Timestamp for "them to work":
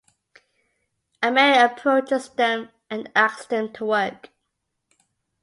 3.51-4.29